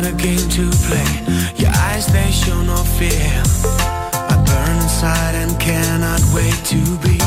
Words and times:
Not 0.00 0.12
a 0.12 0.14
game 0.14 0.48
to 0.50 0.70
play. 0.86 1.10
Your 1.56 1.72
eyes, 1.90 2.06
they 2.06 2.30
show 2.30 2.62
no 2.62 2.76
fear. 2.76 3.42
I 4.32 4.36
burn 4.46 4.76
inside 4.76 5.34
and 5.34 5.58
cannot 5.58 6.22
wait 6.32 6.54
to 6.72 6.80
be 7.02 7.18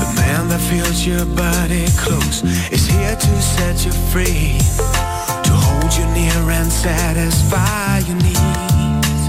the 0.00 0.08
man 0.14 0.48
that 0.48 0.60
feels 0.70 1.04
your 1.04 1.24
body 1.26 1.86
close. 1.96 2.42
Is 2.70 2.86
here 2.86 3.16
to 3.16 3.42
set 3.42 3.84
you 3.84 3.92
free, 4.12 4.58
to 5.46 5.52
hold 5.64 5.92
you 5.98 6.06
near 6.14 6.50
and 6.58 6.70
satisfy 6.70 7.98
your 8.06 8.18
needs. 8.22 9.22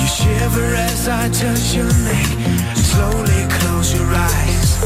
You 0.00 0.08
shiver 0.18 0.74
as 0.90 1.08
I 1.08 1.28
touch 1.30 1.74
your 1.74 1.92
neck. 2.06 2.28
Slowly 2.76 3.42
close 3.58 3.94
your 3.94 4.06
eyes. 4.14 4.78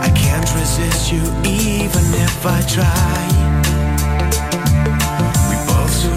I 0.00 0.08
can't 0.16 0.48
resist 0.54 1.12
you 1.12 1.22
even 1.44 2.06
if 2.26 2.46
I 2.46 2.62
try. 2.62 3.81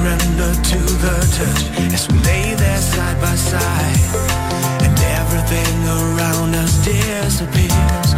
Surrender 0.06 0.54
to 0.54 0.78
the 1.02 1.16
touch 1.36 1.64
as 1.92 2.08
we 2.08 2.20
lay 2.20 2.54
there 2.54 2.78
side 2.78 3.20
by 3.20 3.34
side. 3.34 3.98
And 4.86 4.96
everything 5.18 5.78
around 5.88 6.54
us 6.54 6.78
disappears. 6.86 8.12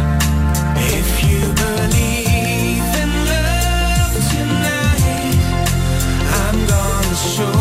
If 0.96 1.08
you 1.24 1.40
believe 1.64 2.88
in 3.02 3.10
love 3.32 4.14
tonight, 4.34 5.40
I'm 6.44 6.58
gonna 6.66 7.16
show 7.16 7.57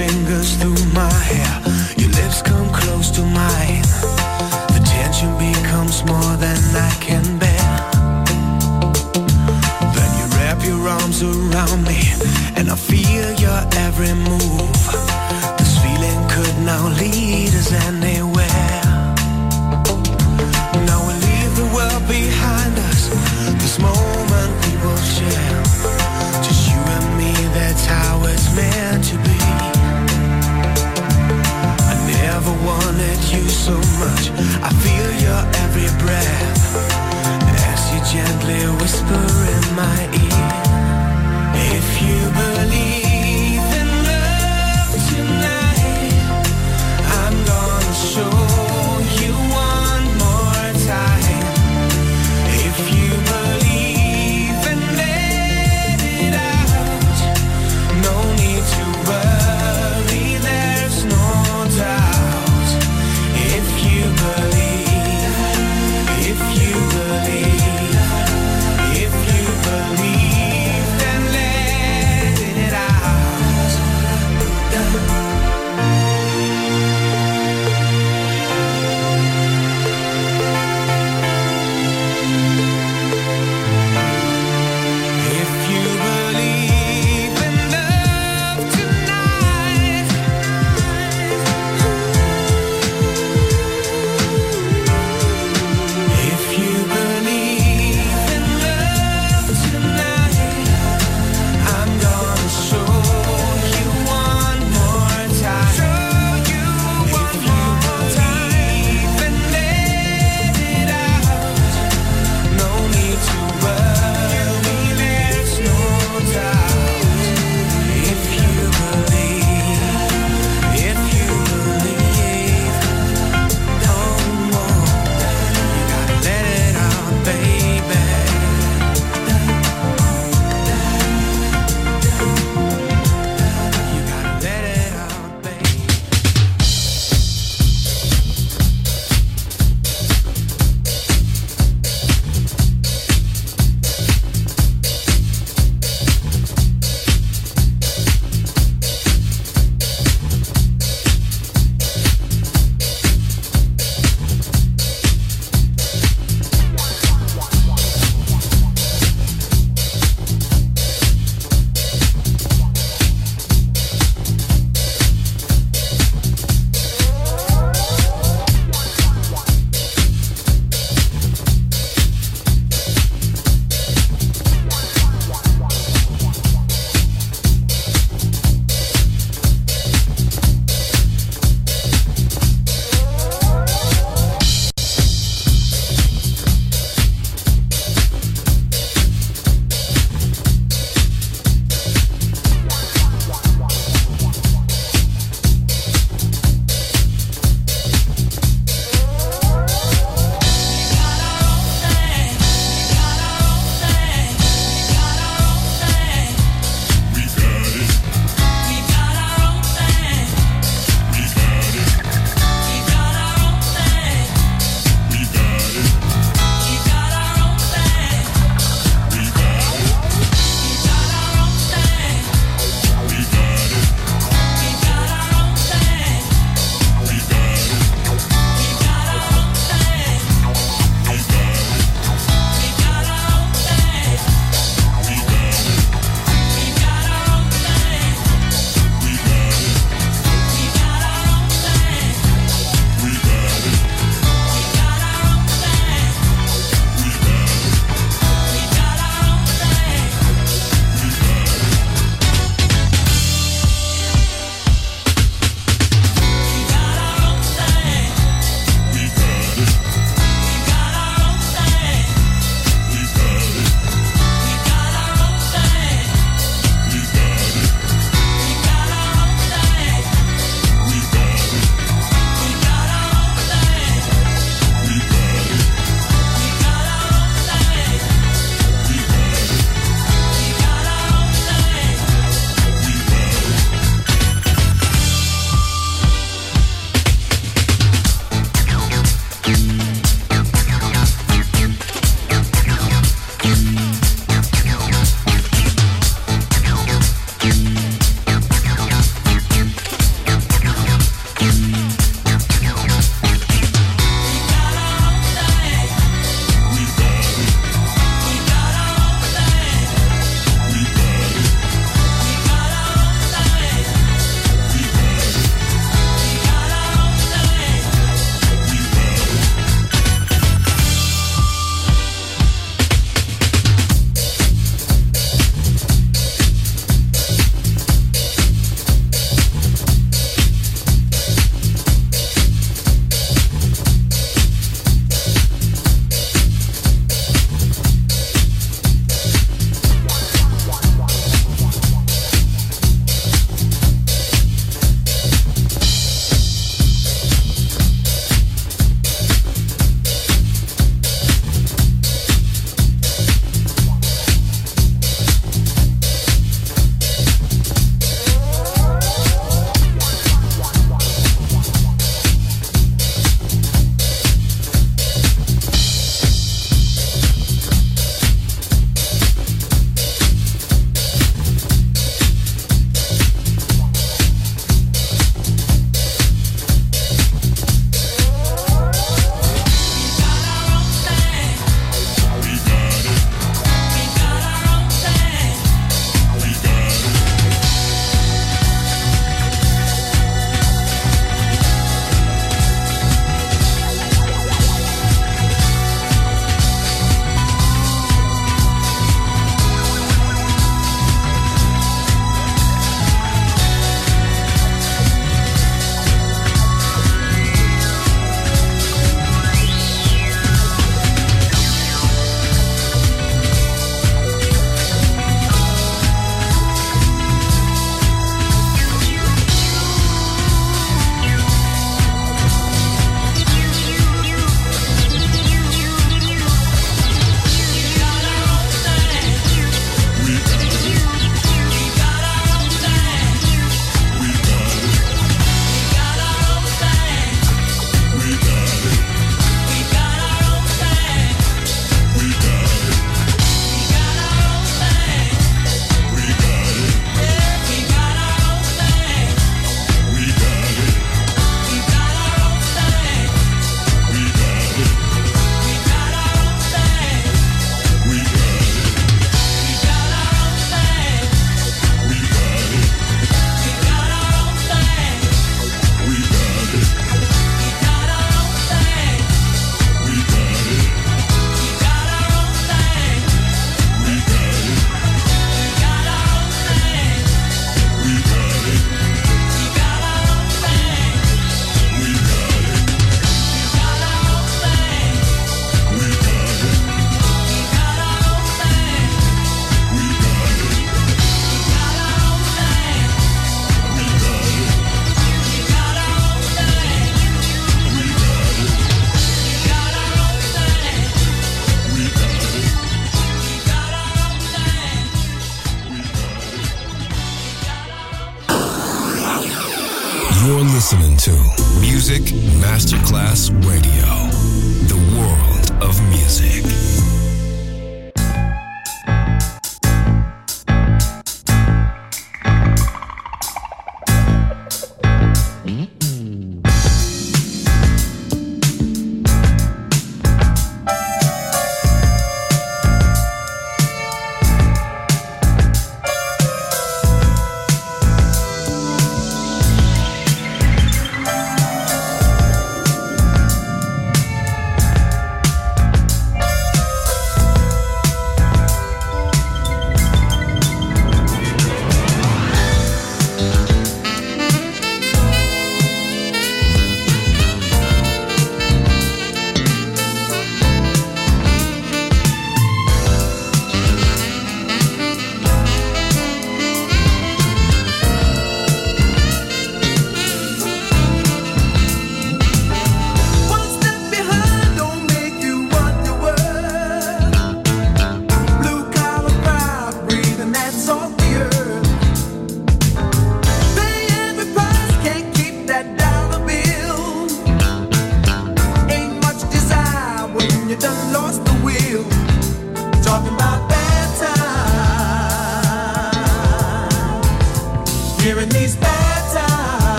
fingers 0.00 0.56
through 0.56 0.79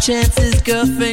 chances, 0.00 0.62
girlfriend. 0.62 1.09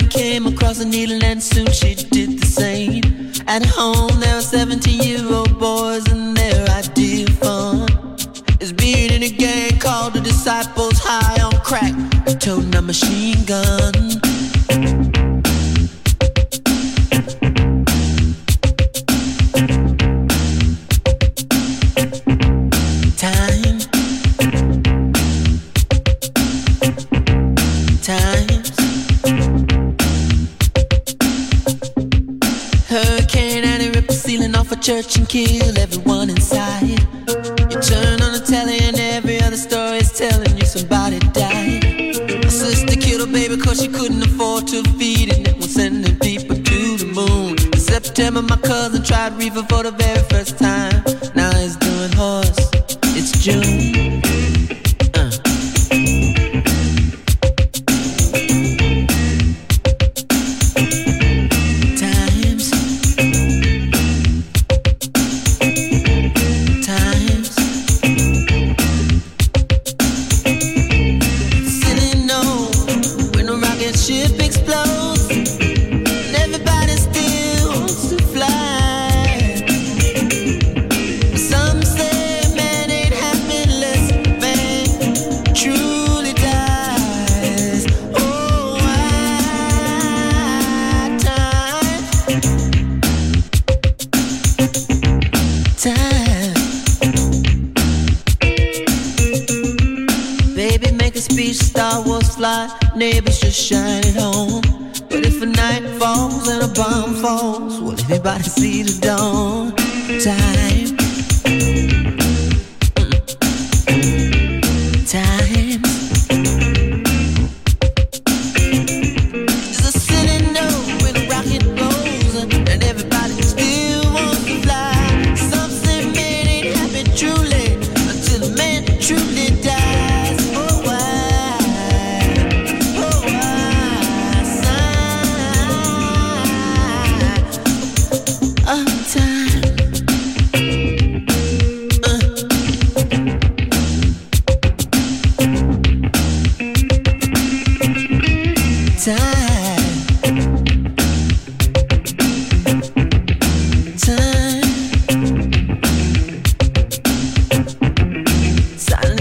first 50.24 50.57
time. 50.57 51.16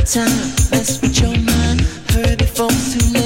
time. 0.07 0.31
Mess 0.71 1.01
with 1.03 1.21
your 1.21 1.37
mind. 1.37 1.81
Hurry 2.11 2.37
before 2.37 2.71
too 2.71 3.13
late. 3.13 3.26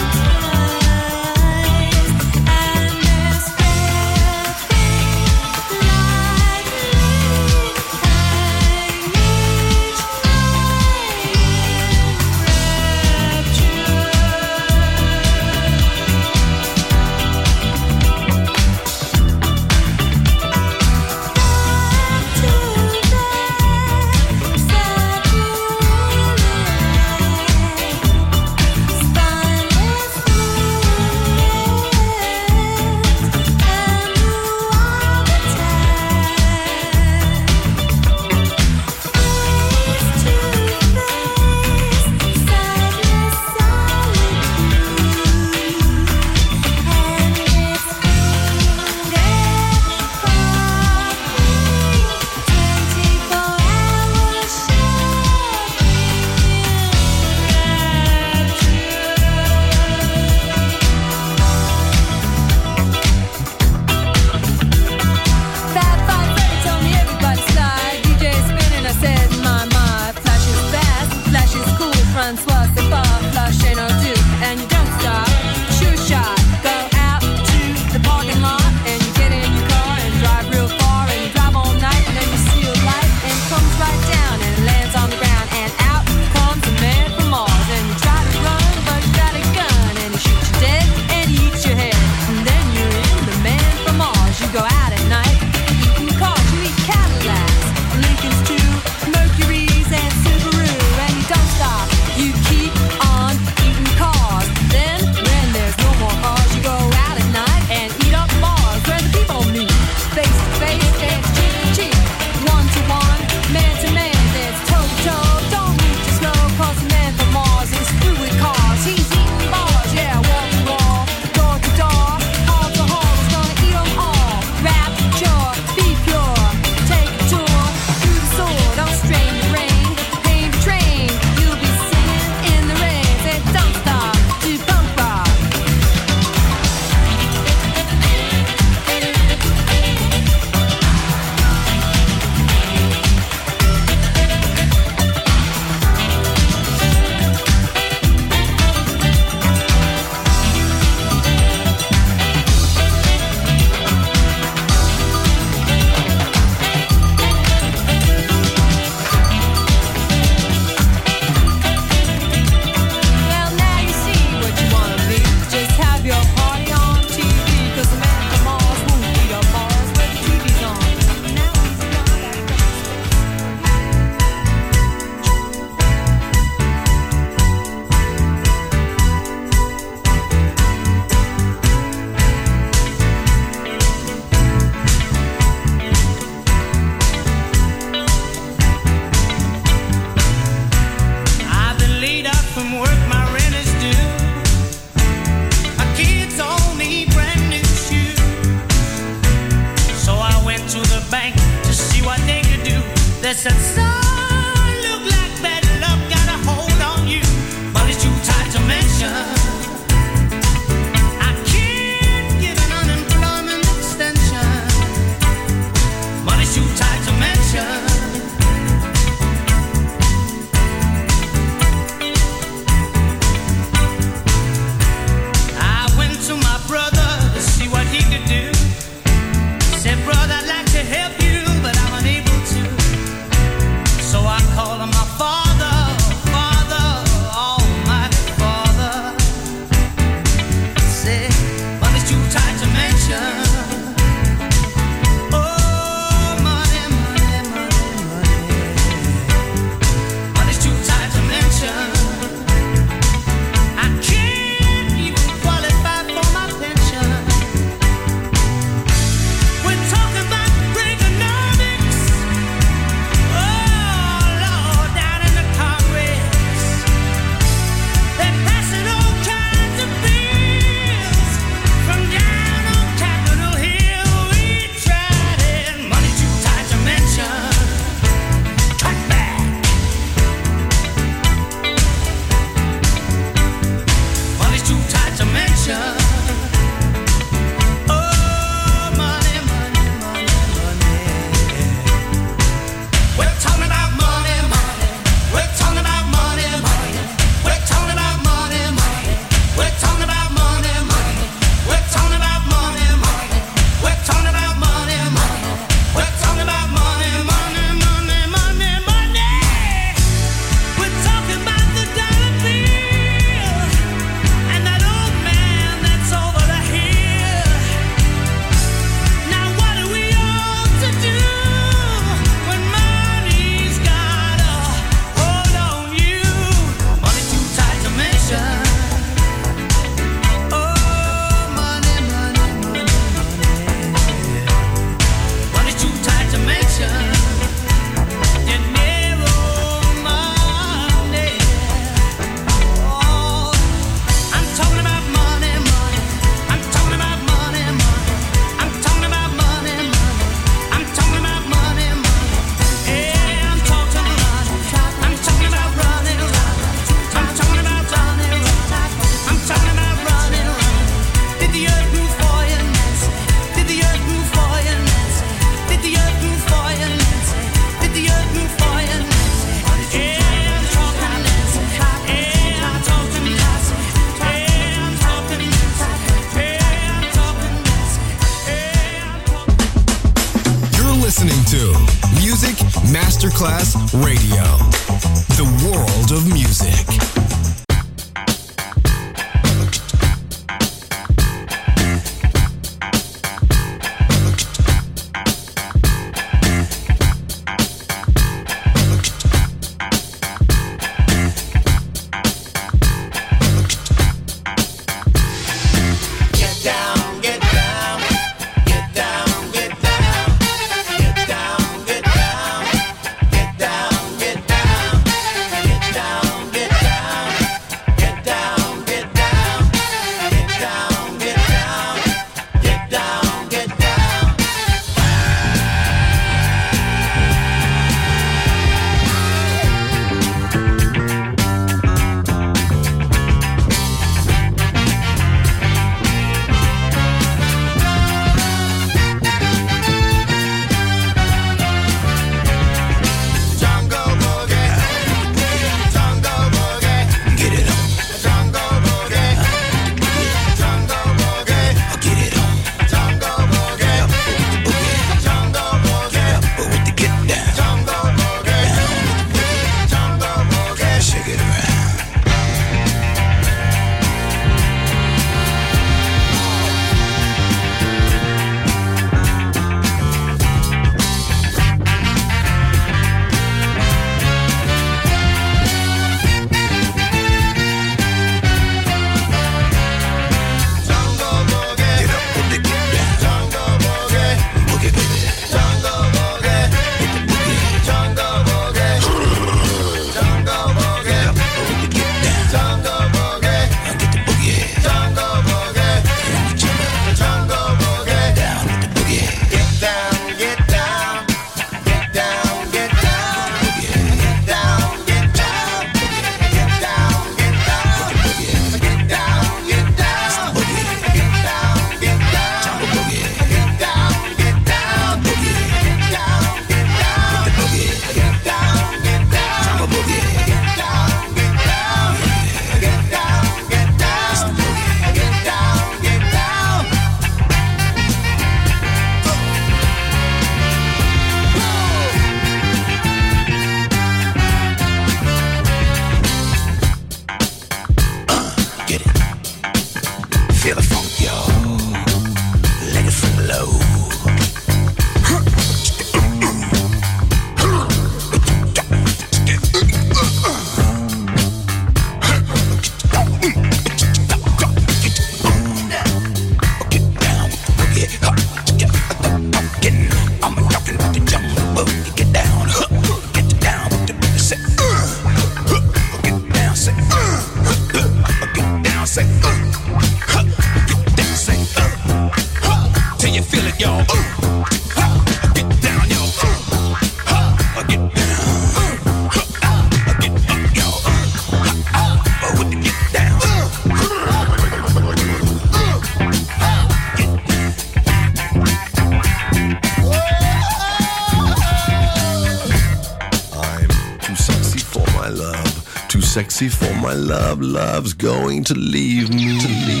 Before 596.61 596.89
for 596.89 596.93
my 597.01 597.13
love, 597.13 597.59
love's 597.59 598.13
going 598.13 598.63
to 598.65 598.75
leave 598.75 599.33
me. 599.33 599.59
To 599.59 599.67
leave 599.67 600.00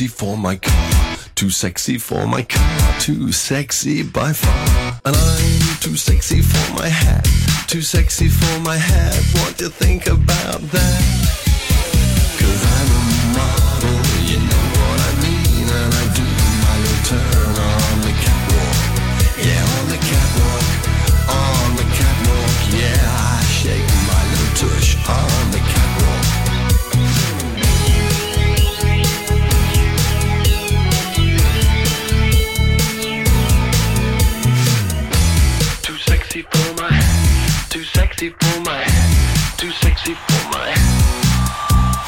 sexy 0.00 0.16
for 0.24 0.34
my 0.38 0.56
car, 0.56 1.16
too 1.34 1.50
sexy 1.50 1.98
for 1.98 2.26
my 2.26 2.40
car, 2.40 3.00
too 3.00 3.30
sexy 3.32 4.02
by 4.02 4.32
far. 4.32 4.98
And 5.04 5.14
I'm 5.14 5.80
too 5.80 5.94
sexy 5.94 6.40
for 6.40 6.72
my 6.72 6.88
hat, 6.88 7.28
too 7.66 7.82
sexy 7.82 8.28
for 8.28 8.60
my 8.60 8.78
hat. 8.78 9.14
What 9.34 9.58
do 9.58 9.64
you 9.64 9.70
think 9.70 10.06
about 10.06 10.62
that? 10.72 11.49
Sexy 38.20 38.36
for 38.38 38.60
my. 38.68 38.84
Too 39.56 39.70
sexy 39.80 40.12
for 40.12 40.42
my. 40.52 40.68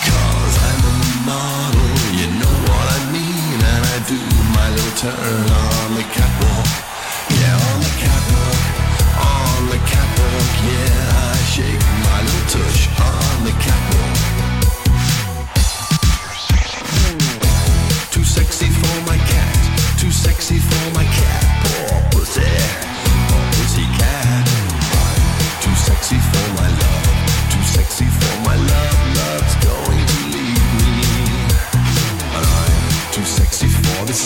Cause 0.05 0.55
I'm 0.69 0.85
a 0.85 0.97
model, 1.25 1.89
you 2.21 2.29
know 2.37 2.57
what 2.69 2.87
I 2.93 3.01
mean. 3.17 3.57
And 3.73 3.83
I 3.95 3.99
do 4.13 4.21
my 4.53 4.69
little 4.77 4.97
turn 5.01 5.49
on 5.49 5.89
the 5.97 6.05
catwalk. 6.13 6.69
Yeah, 7.33 7.69
on 7.69 7.79
the 7.81 7.93
catwalk, 8.03 8.61
on 9.25 9.61
the 9.73 9.81
catwalk. 9.89 10.53
Yeah, 10.69 11.33
I 11.33 11.41
shake 11.49 11.85
my 12.05 12.19
little 12.29 12.47
tush 12.61 12.83
on 13.09 13.37
the 13.49 13.55
catwalk. 13.65 14.21
Too 18.13 18.25
sexy 18.25 18.69
for 18.69 18.97
my 19.09 19.17
cat, 19.17 19.57
too 19.99 20.11
sexy 20.11 20.59
for 20.59 20.85
my 20.93 21.12